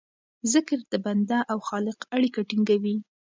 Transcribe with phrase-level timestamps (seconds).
[0.53, 2.95] ذکر د بنده او خالق اړیکه ټینګوي.